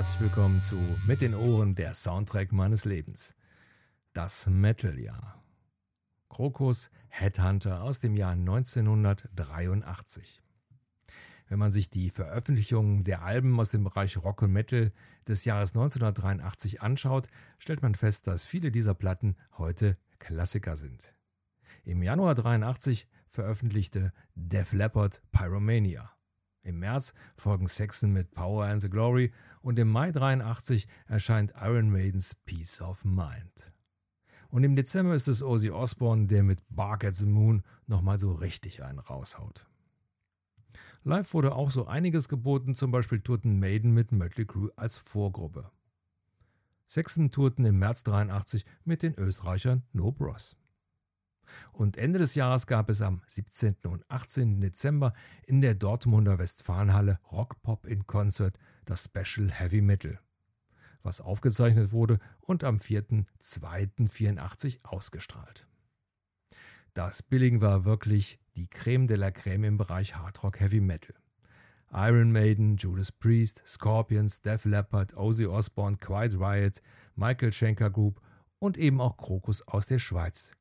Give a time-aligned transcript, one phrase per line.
[0.00, 3.34] herzlich willkommen zu Mit den Ohren der Soundtrack meines Lebens.
[4.14, 5.44] Das Metal-Jahr.
[6.30, 10.40] Krokus Headhunter aus dem Jahr 1983.
[11.48, 14.90] Wenn man sich die Veröffentlichungen der Alben aus dem Bereich Rock und Metal
[15.28, 21.14] des Jahres 1983 anschaut, stellt man fest, dass viele dieser Platten heute Klassiker sind.
[21.84, 26.10] Im Januar 83 veröffentlichte Def Leppard Pyromania.
[26.62, 29.32] Im März folgen Saxon mit Power and the Glory
[29.62, 33.72] und im Mai 83 erscheint Iron Maidens Peace of Mind.
[34.50, 38.32] Und im Dezember ist es Ozzy Osbourne, der mit Bark at the Moon nochmal so
[38.32, 39.68] richtig einen raushaut.
[41.02, 45.70] Live wurde auch so einiges geboten, zum Beispiel tourten Maiden mit Mötley Crüe als Vorgruppe.
[46.86, 50.56] Saxon tourten im März 83 mit den Österreichern No Bros.
[51.72, 53.76] Und Ende des Jahres gab es am 17.
[53.86, 54.60] und 18.
[54.60, 55.12] Dezember
[55.46, 60.18] in der Dortmunder Westfalenhalle Rock Pop in Concert das Special Heavy Metal,
[61.02, 65.66] was aufgezeichnet wurde und am 4.2.84 ausgestrahlt.
[66.94, 71.14] Das Billing war wirklich die Creme de la Creme im Bereich Hardrock Heavy Metal.
[71.92, 76.80] Iron Maiden, Judas Priest, Scorpions, Def Leppard, Ozzy Osbourne, Quiet Riot,
[77.16, 78.20] Michael Schenker Group
[78.60, 80.56] und eben auch Krokus aus der Schweiz,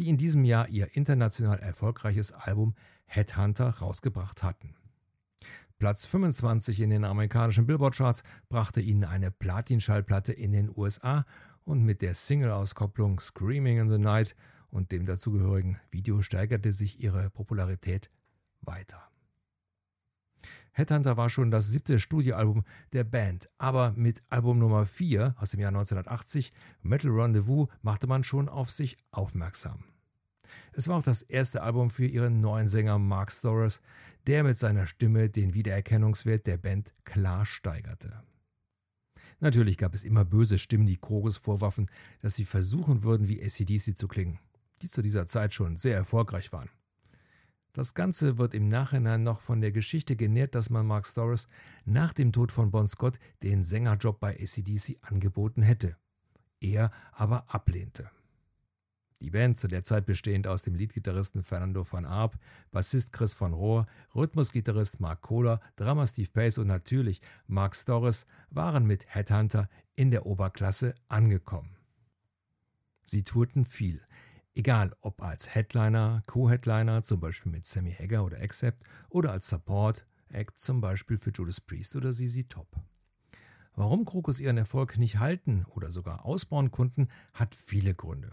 [0.00, 4.74] die in diesem Jahr ihr international erfolgreiches Album Headhunter rausgebracht hatten.
[5.78, 11.26] Platz 25 in den amerikanischen Billboard-Charts brachte ihnen eine Platin-Schallplatte in den USA
[11.64, 14.36] und mit der Single-Auskopplung Screaming in the Night
[14.70, 18.10] und dem dazugehörigen Video steigerte sich ihre Popularität
[18.62, 19.09] weiter.
[20.72, 25.60] Headhunter war schon das siebte Studioalbum der Band, aber mit Album Nummer 4 aus dem
[25.60, 26.52] Jahr 1980,
[26.82, 29.84] Metal Rendezvous, machte man schon auf sich aufmerksam.
[30.72, 33.80] Es war auch das erste Album für ihren neuen Sänger Mark Storrs,
[34.26, 38.22] der mit seiner Stimme den Wiedererkennungswert der Band klar steigerte.
[39.40, 41.86] Natürlich gab es immer böse Stimmen, die Krogus vorwarfen,
[42.20, 44.38] dass sie versuchen würden, wie ACDC zu klingen,
[44.82, 46.68] die zu dieser Zeit schon sehr erfolgreich waren.
[47.72, 51.46] Das Ganze wird im Nachhinein noch von der Geschichte genährt, dass man Mark Storrs
[51.84, 55.96] nach dem Tod von Bon Scott den Sängerjob bei ACDC angeboten hätte.
[56.60, 58.10] Er aber ablehnte.
[59.20, 62.38] Die Band, zu der Zeit bestehend aus dem Leadgitarristen Fernando van Arp,
[62.70, 68.86] Bassist Chris von Rohr, Rhythmusgitarrist Mark Kohler, Drummer Steve Pace und natürlich Mark Storrs, waren
[68.86, 71.76] mit Headhunter in der Oberklasse angekommen.
[73.02, 74.00] Sie tourten viel,
[74.54, 80.06] egal ob als Headliner, Co-Headliner, zum Beispiel mit Sammy Hagar oder Accept, oder als Support,
[80.28, 82.68] Act zum Beispiel für Judas Priest oder ZZ Top.
[83.74, 88.32] Warum Krokus ihren Erfolg nicht halten oder sogar ausbauen konnten, hat viele Gründe.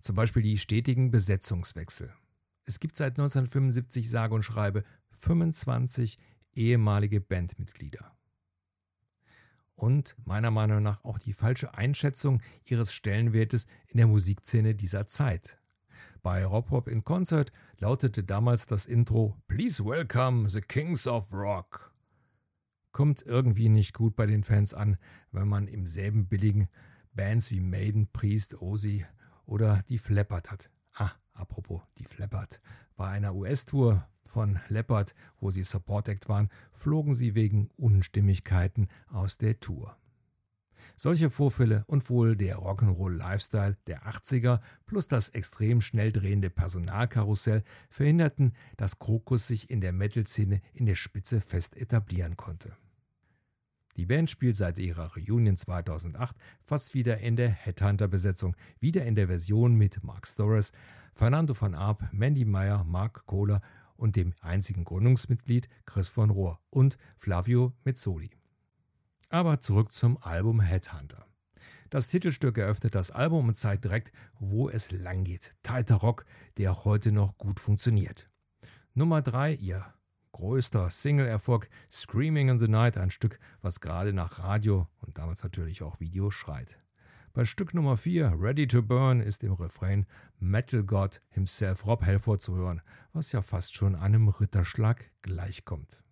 [0.00, 2.12] Zum Beispiel die stetigen Besetzungswechsel.
[2.64, 6.18] Es gibt seit 1975 sage und schreibe 25
[6.54, 8.17] ehemalige Bandmitglieder.
[9.78, 15.60] Und meiner Meinung nach auch die falsche Einschätzung ihres Stellenwertes in der Musikszene dieser Zeit.
[16.20, 21.94] Bei Rob Hop in Concert lautete damals das Intro Please welcome the Kings of Rock.
[22.90, 24.96] Kommt irgendwie nicht gut bei den Fans an,
[25.30, 26.66] wenn man im selben billigen
[27.12, 29.06] Bands wie Maiden, Priest, Ozzy
[29.46, 30.70] oder die Flappert hat.
[30.94, 32.60] Ah, apropos die Flappert.
[32.96, 39.38] Bei einer US-Tour von Leopard, wo sie Support Act waren, flogen sie wegen Unstimmigkeiten aus
[39.38, 39.96] der Tour.
[40.96, 48.52] Solche Vorfälle und wohl der Rock'n'Roll-Lifestyle der 80er plus das extrem schnell drehende Personalkarussell verhinderten,
[48.76, 52.76] dass Krokus sich in der Metal-Szene in der Spitze fest etablieren konnte.
[53.98, 59.26] Die Band spielt seit ihrer Reunion 2008 fast wieder in der Headhunter-Besetzung, wieder in der
[59.26, 60.70] Version mit Mark Storrs,
[61.14, 63.60] Fernando van Arp, Mandy Meyer, Mark Kohler
[63.96, 68.30] und dem einzigen Gründungsmitglied Chris von Rohr und Flavio Mezzoli.
[69.30, 71.26] Aber zurück zum Album Headhunter.
[71.90, 75.56] Das Titelstück eröffnet das Album und zeigt direkt, wo es lang geht.
[75.64, 76.24] Tighter Rock,
[76.56, 78.30] der heute noch gut funktioniert.
[78.94, 79.92] Nummer 3, ihr
[80.38, 85.82] größter Single-Erfolg Screaming in the Night, ein Stück, was gerade nach Radio und damals natürlich
[85.82, 86.78] auch Video schreit.
[87.32, 90.06] Bei Stück Nummer 4, Ready to Burn, ist im Refrain
[90.38, 92.82] Metal God himself Rob Halford zu hören,
[93.12, 96.04] was ja fast schon einem Ritterschlag gleichkommt.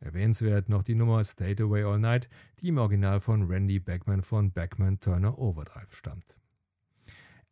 [0.00, 2.28] Erwähnenswert noch die Nummer Stay Away All Night,
[2.60, 6.36] die im Original von Randy Beckman von Beckman Turner Overdrive stammt.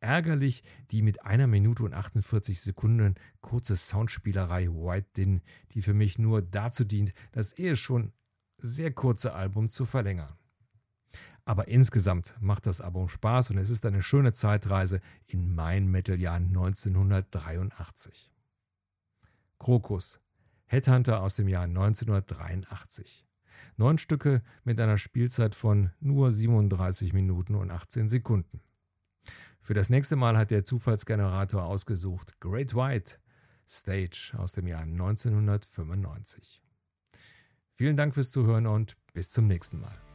[0.01, 5.43] Ärgerlich die mit einer Minute und 48 Sekunden kurze Soundspielerei White Din,
[5.73, 8.13] die für mich nur dazu dient, das eh schon
[8.59, 10.33] sehr kurze Album zu verlängern.
[11.45, 16.37] Aber insgesamt macht das Album Spaß und es ist eine schöne Zeitreise in mein Metaljahr
[16.37, 18.33] 1983.
[19.59, 20.21] Krokus,
[20.67, 23.27] Headhunter aus dem Jahr 1983.
[23.77, 28.63] Neun Stücke mit einer Spielzeit von nur 37 Minuten und 18 Sekunden.
[29.61, 33.17] Für das nächste Mal hat der Zufallsgenerator ausgesucht Great White
[33.69, 36.63] Stage aus dem Jahr 1995.
[37.75, 40.10] Vielen Dank fürs Zuhören und bis zum nächsten Mal.